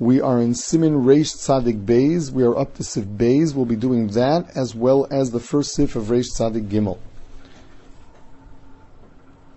We 0.00 0.18
are 0.18 0.40
in 0.40 0.54
Simin 0.54 1.04
Reish 1.04 1.36
Tzadik 1.36 1.84
Beis. 1.84 2.30
We 2.30 2.42
are 2.44 2.56
up 2.56 2.72
to 2.76 2.82
Sif 2.82 3.04
Beis. 3.04 3.54
We'll 3.54 3.66
be 3.66 3.76
doing 3.76 4.06
that 4.08 4.56
as 4.56 4.74
well 4.74 5.06
as 5.10 5.30
the 5.30 5.40
first 5.40 5.74
Sif 5.74 5.94
of 5.94 6.04
Reish 6.04 6.28
Tzadik 6.34 6.68
Gimel. 6.68 6.96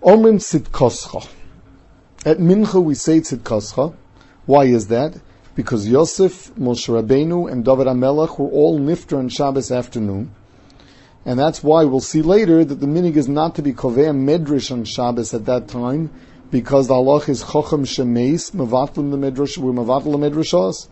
Omrim 0.02 0.36
Tzidkoscha. 0.36 1.26
At 2.26 2.36
Mincha 2.36 2.84
we 2.84 2.94
say 2.94 3.20
Tzidkoscha. 3.20 3.94
Why 4.44 4.66
is 4.66 4.88
that? 4.88 5.18
Because 5.54 5.88
Yosef, 5.88 6.54
Moshe 6.56 6.90
Rabbeinu, 6.90 7.50
and 7.50 7.64
David 7.64 7.86
HaMelech 7.86 8.38
were 8.38 8.50
all 8.50 8.78
nifter 8.78 9.16
on 9.16 9.30
Shabbos 9.30 9.72
afternoon. 9.72 10.30
And 11.24 11.38
that's 11.38 11.62
why 11.62 11.84
we'll 11.84 12.00
see 12.00 12.20
later 12.20 12.62
that 12.66 12.80
the 12.80 12.86
minig 12.86 13.16
is 13.16 13.28
not 13.28 13.54
to 13.54 13.62
be 13.62 13.72
kovea 13.72 14.12
medrash 14.12 14.70
on 14.70 14.84
Shabbos 14.84 15.32
at 15.32 15.46
that 15.46 15.68
time, 15.68 16.10
because 16.54 16.86
the 16.86 16.94
halach 16.94 17.28
is 17.28 17.42
chochem 17.42 17.84
shemeis, 17.84 18.52
mevatlim 18.52 19.10
the 19.10 19.16
medrash, 19.16 19.58
we're 19.58 19.72
the 19.72 20.18
medrashos. 20.18 20.88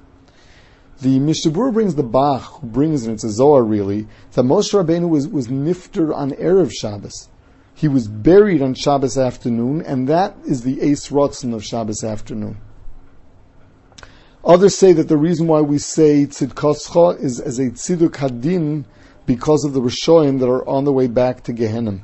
The 1.00 1.20
Mishabur 1.20 1.72
brings 1.72 1.94
the 1.94 2.02
Bach, 2.02 2.42
who 2.60 2.66
brings, 2.66 3.04
and 3.04 3.14
it's 3.14 3.22
a 3.22 3.30
Zohar 3.30 3.62
really, 3.62 4.08
that 4.32 4.44
Moshe 4.44 4.72
Rabbeinu 4.72 5.08
was, 5.08 5.28
was 5.28 5.46
nifter 5.46 6.12
on 6.12 6.32
Erev 6.32 6.72
Shabbos. 6.72 7.28
He 7.74 7.86
was 7.86 8.08
buried 8.08 8.60
on 8.60 8.74
Shabbos 8.74 9.16
afternoon, 9.16 9.82
and 9.82 10.08
that 10.08 10.34
is 10.44 10.62
the 10.62 10.82
Ace 10.82 11.10
Rotzen 11.10 11.54
of 11.54 11.64
Shabbos 11.64 12.02
afternoon. 12.02 12.56
Others 14.44 14.74
say 14.74 14.92
that 14.92 15.06
the 15.06 15.16
reason 15.16 15.46
why 15.46 15.60
we 15.60 15.78
say 15.78 16.26
tzidkoscha 16.26 17.22
is 17.22 17.38
as 17.38 17.60
a 17.60 17.70
tziduk 17.70 18.14
hadin 18.14 18.84
because 19.26 19.64
of 19.64 19.74
the 19.74 19.80
Rishoyim 19.80 20.40
that 20.40 20.48
are 20.48 20.68
on 20.68 20.82
the 20.82 20.92
way 20.92 21.06
back 21.06 21.44
to 21.44 21.52
Gehenna. 21.52 22.00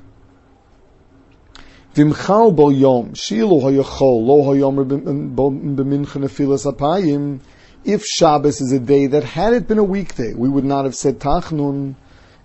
Vimchal 1.98 2.54
bo 2.54 2.68
yom, 2.68 3.12
shilu 3.12 3.60
hayachol, 3.60 4.24
lo 4.24 4.42
hayom 4.44 4.76
apayim, 6.64 7.40
if 7.84 8.04
Shabbos 8.04 8.60
is 8.60 8.70
a 8.70 8.78
day 8.78 9.06
that 9.08 9.24
had 9.24 9.52
it 9.52 9.66
been 9.66 9.78
a 9.78 9.84
weekday, 9.84 10.32
we 10.32 10.48
would 10.48 10.64
not 10.64 10.84
have 10.84 10.94
said 10.94 11.18
Tachnun, 11.18 11.96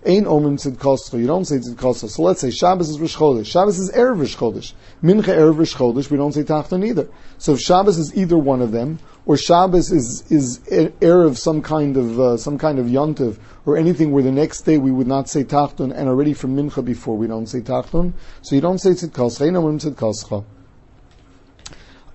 Ein 0.06 0.24
Omim 0.26 0.58
Tzidkoscha. 0.58 1.18
You 1.18 1.26
don't 1.26 1.46
say 1.46 1.56
Tzidkoscha. 1.56 2.10
So 2.10 2.22
let's 2.22 2.40
say 2.40 2.50
Shabbos 2.50 2.90
is 2.90 3.00
Rosh 3.00 3.16
Chodesh. 3.16 3.46
Shabbos 3.46 3.78
is 3.78 3.90
Erev 3.92 4.18
Rosh 4.18 4.36
Chodesh. 4.36 4.74
Mincha 5.02 5.34
Erev 5.34 5.56
Rosh 5.56 5.74
Chodesh, 5.74 6.10
we 6.10 6.18
don't 6.18 6.32
say 6.32 6.42
Tachnun 6.42 6.86
either. 6.86 7.08
So 7.38 7.54
if 7.54 7.60
Shabbos 7.60 7.96
is 7.96 8.14
either 8.14 8.36
one 8.36 8.60
of 8.60 8.70
them, 8.70 8.98
or 9.24 9.38
Shabbos 9.38 9.90
is, 9.90 10.30
is 10.30 10.58
Erev 10.68 11.38
some 11.38 11.62
kind 11.62 11.96
of, 11.96 12.20
uh, 12.20 12.36
some 12.36 12.58
kind 12.58 12.78
of 12.78 12.86
Yontiv, 12.86 13.38
or 13.64 13.78
anything 13.78 14.12
where 14.12 14.22
the 14.22 14.30
next 14.30 14.62
day 14.62 14.76
we 14.76 14.90
would 14.90 15.06
not 15.06 15.30
say 15.30 15.42
Tachnun, 15.42 15.90
and 15.96 16.06
already 16.06 16.34
from 16.34 16.54
Mincha 16.54 16.84
before 16.84 17.16
we 17.16 17.26
don't 17.26 17.46
say 17.46 17.62
Tachnun, 17.62 18.12
so 18.42 18.54
you 18.54 18.60
don't 18.60 18.78
say 18.78 18.90
Tzidkoscha. 18.90 19.46
Ein 19.46 19.54
Omim 19.54 19.80
Tzidkoscha. 19.80 20.44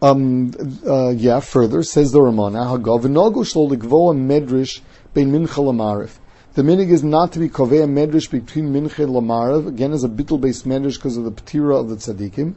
Um, 0.02 0.52
uh, 0.88 1.10
yeah, 1.10 1.40
further, 1.40 1.82
says 1.82 2.12
the 2.12 2.20
Ramana, 2.20 2.78
Hagav, 2.78 3.02
V'nogu 3.02 3.44
shlo 3.44 3.68
ligvo 3.68 4.16
medrish 4.16 4.82
bein 5.16 5.32
mincha 5.32 5.58
lamarif. 5.58 6.20
The 6.56 6.64
minig 6.64 6.90
is 6.90 7.04
not 7.04 7.32
to 7.34 7.40
be 7.40 7.48
kovei 7.48 7.88
medrish 7.88 8.32
between 8.32 8.74
mincha 8.74 9.04
and 9.04 9.14
lamarav, 9.14 9.68
again 9.68 9.94
as 9.94 10.04
a 10.04 10.10
bittul 10.10 10.42
based 10.42 10.68
medrish 10.68 10.96
because 10.96 11.16
of 11.16 11.24
the 11.24 11.32
patira 11.32 11.80
of 11.80 11.90
the 11.90 11.96
tzaddikim. 11.96 12.56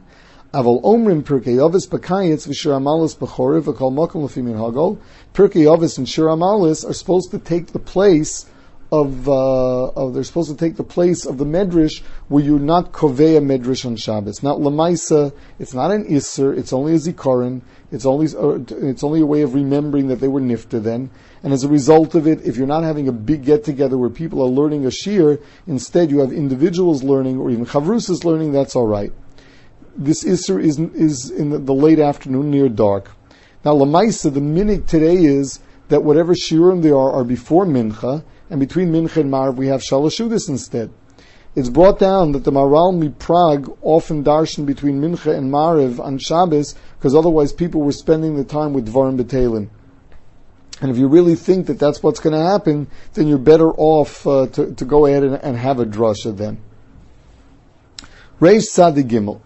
Aval 0.51 0.81
omrim 0.81 1.21
pirkei 1.21 1.59
ovis 1.59 1.85
bakayitz 1.85 2.47
v'shir 2.47 2.71
amalis 2.71 3.15
v'kol 3.15 3.93
mokum 3.93 4.23
l'fi 4.23 4.41
min 4.41 4.55
hagol. 4.55 4.97
Pirkei 5.35 5.67
ovis 5.67 5.99
and 5.99 6.09
shir 6.09 6.25
amalis 6.25 6.83
are 6.89 6.93
supposed 6.93 7.29
to 7.29 7.37
take 7.37 7.67
the 7.67 7.77
place 7.77 8.47
of, 8.93 9.27
uh, 9.27 9.87
of 9.87 10.13
they're 10.13 10.23
supposed 10.23 10.51
to 10.51 10.55
take 10.55 10.75
the 10.75 10.83
place 10.83 11.25
of 11.25 11.39
the 11.39 11.45
medrash 11.45 12.03
where 12.27 12.43
you're 12.43 12.59
not 12.59 12.91
kovea 12.91 13.41
medrash 13.41 13.87
on 13.87 13.95
Shabbos. 13.95 14.43
Not 14.43 14.59
lamaisa. 14.59 15.33
It's 15.57 15.73
not 15.73 15.89
an 15.89 16.05
isser. 16.05 16.55
It's 16.55 16.71
only 16.71 16.93
a 16.93 16.97
zikaron. 16.97 17.63
It's 17.91 18.05
only 18.05 18.27
uh, 18.27 18.59
it's 18.87 19.03
only 19.03 19.21
a 19.21 19.25
way 19.25 19.41
of 19.41 19.55
remembering 19.55 20.09
that 20.09 20.17
they 20.17 20.27
were 20.27 20.41
nifta 20.41 20.81
then. 20.83 21.09
And 21.41 21.53
as 21.53 21.63
a 21.63 21.69
result 21.69 22.13
of 22.13 22.27
it, 22.27 22.45
if 22.45 22.55
you're 22.55 22.67
not 22.67 22.83
having 22.83 23.07
a 23.07 23.11
big 23.11 23.43
get 23.43 23.63
together 23.63 23.97
where 23.97 24.11
people 24.11 24.43
are 24.43 24.47
learning 24.47 24.85
a 24.85 24.91
shir, 24.91 25.39
instead 25.65 26.11
you 26.11 26.19
have 26.19 26.31
individuals 26.31 27.01
learning 27.01 27.39
or 27.39 27.49
even 27.49 27.65
chavrusas 27.65 28.23
learning. 28.23 28.51
That's 28.51 28.75
all 28.75 28.85
right. 28.85 29.11
This 29.97 30.23
isser 30.23 30.61
is 30.61 30.77
is 30.77 31.31
in 31.31 31.49
the, 31.49 31.57
the 31.57 31.73
late 31.73 31.97
afternoon 31.97 32.51
near 32.51 32.69
dark. 32.69 33.09
Now 33.65 33.73
lamaisa, 33.73 34.31
the 34.31 34.39
minig 34.39 34.85
today 34.85 35.25
is 35.25 35.61
that 35.87 36.03
whatever 36.03 36.35
shirim 36.35 36.83
there 36.83 36.95
are 36.95 37.11
are 37.11 37.23
before 37.23 37.65
mincha 37.65 38.23
and 38.53 38.59
between 38.59 38.91
Mincha 38.91 39.17
and 39.17 39.31
Marv 39.31 39.57
we 39.57 39.65
have 39.65 39.81
Shalashudis 39.81 40.47
instead. 40.47 40.91
It's 41.55 41.69
brought 41.69 41.97
down 41.97 42.33
that 42.33 42.43
the 42.43 42.51
Maharal 42.51 43.17
Prague 43.17 43.75
often 43.81 44.23
darshan 44.23 44.67
between 44.67 45.01
Mincha 45.01 45.35
and 45.35 45.51
Mariv 45.51 45.99
on 45.99 46.19
Shabbos 46.19 46.75
because 46.95 47.15
otherwise 47.15 47.51
people 47.51 47.81
were 47.81 47.91
spending 47.91 48.35
the 48.35 48.43
time 48.43 48.73
with 48.73 48.87
Dvarim 48.87 49.19
Betalin. 49.19 49.69
And 50.81 50.91
if 50.91 50.99
you 50.99 51.07
really 51.07 51.33
think 51.33 51.65
that 51.65 51.79
that's 51.79 52.03
what's 52.03 52.19
going 52.19 52.35
to 52.35 52.47
happen, 52.47 52.85
then 53.15 53.27
you're 53.27 53.39
better 53.39 53.71
off 53.71 54.27
uh, 54.27 54.45
to, 54.45 54.75
to 54.75 54.85
go 54.85 55.07
ahead 55.07 55.23
and, 55.23 55.33
and 55.33 55.57
have 55.57 55.79
a 55.79 55.85
drasha 55.85 56.37
then. 56.37 56.61
Reish 58.39 58.69
Tzadi 58.69 59.03
Gimel. 59.03 59.41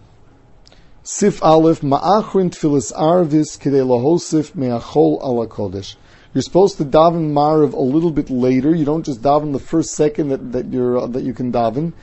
Sif 1.02 1.42
Aleph 1.42 1.80
Ma'achrin 1.80 2.50
Tfilis 2.50 2.92
Arvis 2.92 3.58
Kidei 3.58 3.86
Lahosif 3.86 4.54
Me'achol 4.54 5.18
Ala 5.22 5.46
Kodesh. 5.46 5.96
You're 6.38 6.44
supposed 6.44 6.76
to 6.76 6.84
daven 6.84 7.32
Mariv 7.32 7.72
a 7.72 7.80
little 7.80 8.12
bit 8.12 8.30
later. 8.30 8.72
You 8.72 8.84
don't 8.84 9.04
just 9.04 9.22
daven 9.22 9.52
the 9.52 9.58
first 9.58 9.94
second 9.94 10.28
that, 10.28 10.52
that, 10.52 10.72
you're, 10.72 10.96
uh, 10.96 11.06
that 11.08 11.24
you 11.24 11.34
can 11.34 11.50
daven. 11.50 11.94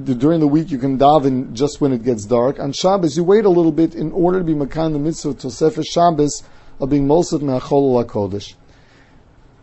During 0.00 0.38
the 0.38 0.46
week, 0.46 0.70
you 0.70 0.78
can 0.78 1.00
daven 1.00 1.52
just 1.52 1.80
when 1.80 1.92
it 1.92 2.04
gets 2.04 2.24
dark. 2.24 2.60
On 2.60 2.72
Shabbos, 2.72 3.16
you 3.16 3.24
wait 3.24 3.44
a 3.44 3.48
little 3.48 3.72
bit 3.72 3.96
in 3.96 4.12
order 4.12 4.38
to 4.38 4.44
be 4.44 4.54
Makan 4.54 4.92
the 4.92 5.00
mitzvah 5.00 5.34
Tosefes 5.34 5.84
Shabbos 5.84 6.44
of 6.78 6.90
being 6.90 7.08
Mosat 7.08 7.42
Me'achol 7.42 8.04
HaKodesh. 8.04 8.54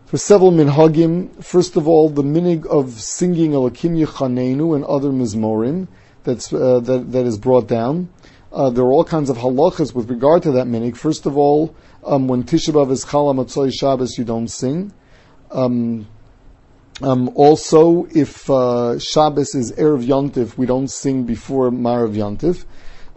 For 0.07 0.17
several 0.17 0.51
minhagim, 0.51 1.41
first 1.41 1.77
of 1.77 1.87
all, 1.87 2.09
the 2.09 2.21
minig 2.21 2.65
of 2.65 2.99
singing 2.99 3.51
Elokim 3.51 4.05
Yechanenu 4.05 4.75
and 4.75 4.83
other 4.83 5.11
mizmorim 5.11 5.87
that's, 6.25 6.51
uh, 6.51 6.81
that, 6.81 7.13
that 7.13 7.25
is 7.25 7.37
brought 7.37 7.69
down. 7.69 8.09
Uh, 8.51 8.69
there 8.69 8.83
are 8.83 8.91
all 8.91 9.03
kinds 9.03 9.29
of 9.29 9.37
halachas 9.37 9.93
with 9.93 10.09
regard 10.09 10.43
to 10.43 10.51
that 10.51 10.65
minig. 10.65 10.97
First 10.97 11.25
of 11.25 11.37
all, 11.37 11.75
um, 12.03 12.27
when 12.27 12.43
Tisha 12.43 12.73
B'av 12.73 12.89
is 12.91 13.05
Chal 13.05 13.33
Matzoi 13.33 13.71
Shabbos, 13.71 14.17
you 14.17 14.23
don't 14.23 14.47
sing. 14.47 14.91
Um, 15.51 16.07
um, 17.01 17.29
also, 17.35 18.07
if 18.13 18.49
uh, 18.49 18.99
Shabbos 18.99 19.55
is 19.55 19.71
Erev 19.73 20.05
Yontif, 20.05 20.57
we 20.57 20.65
don't 20.65 20.89
sing 20.89 21.23
before 21.23 21.69
Marav 21.69 22.15
Yontif. 22.15 22.65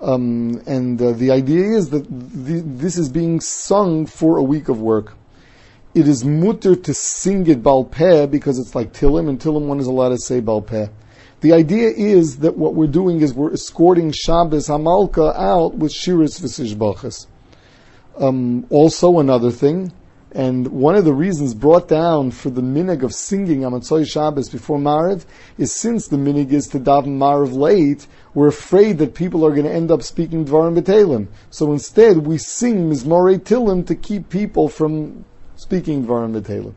Um, 0.00 0.62
and 0.66 1.00
uh, 1.00 1.12
the 1.12 1.30
idea 1.30 1.64
is 1.64 1.90
that 1.90 2.04
th- 2.08 2.64
this 2.66 2.98
is 2.98 3.08
being 3.08 3.40
sung 3.40 4.04
for 4.06 4.36
a 4.36 4.42
week 4.42 4.68
of 4.68 4.80
work. 4.80 5.14
It 5.94 6.08
is 6.08 6.24
mutter 6.24 6.74
to 6.74 6.94
sing 6.94 7.46
it 7.46 7.62
balpeh 7.62 8.30
because 8.30 8.58
it's 8.58 8.74
like 8.74 8.92
Tilim, 8.92 9.28
and 9.28 9.40
Tilim 9.40 9.66
one 9.66 9.78
is 9.78 9.86
allowed 9.86 10.10
to 10.10 10.18
say 10.18 10.40
balpeh. 10.40 10.90
The 11.42 11.52
idea 11.52 11.88
is 11.88 12.38
that 12.38 12.56
what 12.56 12.74
we're 12.74 12.86
doing 12.86 13.20
is 13.20 13.34
we're 13.34 13.52
escorting 13.52 14.12
Shabbos 14.12 14.68
Hamalka 14.68 15.36
out 15.36 15.74
with 15.74 15.92
Shiras 15.92 16.40
V'Sishbachas. 16.40 17.26
Um, 18.16 18.64
also, 18.70 19.18
another 19.18 19.50
thing, 19.50 19.92
and 20.30 20.68
one 20.68 20.94
of 20.94 21.04
the 21.04 21.12
reasons 21.12 21.54
brought 21.54 21.88
down 21.88 22.30
for 22.30 22.50
the 22.50 22.60
minig 22.60 23.02
of 23.02 23.12
singing 23.12 23.62
Amatzoy 23.62 24.08
Shabbos 24.08 24.50
before 24.50 24.78
Mariv 24.78 25.24
is 25.58 25.74
since 25.74 26.06
the 26.06 26.16
minig 26.16 26.52
is 26.52 26.68
to 26.68 26.78
daven 26.78 27.18
Mariv 27.18 27.52
late, 27.52 28.06
we're 28.34 28.46
afraid 28.46 28.98
that 28.98 29.16
people 29.16 29.44
are 29.44 29.50
going 29.50 29.66
to 29.66 29.72
end 29.72 29.90
up 29.90 30.04
speaking 30.04 30.44
Dvarim 30.44 30.80
B'Telim. 30.80 31.26
So 31.50 31.72
instead, 31.72 32.18
we 32.18 32.38
sing 32.38 32.88
Mizmorei 32.88 33.40
Tilim 33.40 33.84
to 33.88 33.96
keep 33.96 34.28
people 34.28 34.68
from 34.68 35.24
speaking 35.56 36.06
Dvarim 36.06 36.40
B'Telim. 36.40 36.74